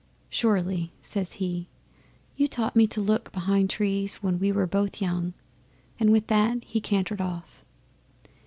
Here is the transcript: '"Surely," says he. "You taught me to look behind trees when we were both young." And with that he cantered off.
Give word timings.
'"Surely," 0.31 0.91
says 1.03 1.33
he. 1.33 1.67
"You 2.35 2.47
taught 2.47 2.75
me 2.75 2.87
to 2.87 2.99
look 2.99 3.31
behind 3.31 3.69
trees 3.69 4.15
when 4.15 4.39
we 4.39 4.51
were 4.51 4.65
both 4.65 4.99
young." 4.99 5.35
And 5.99 6.11
with 6.11 6.25
that 6.25 6.63
he 6.63 6.81
cantered 6.81 7.21
off. 7.21 7.63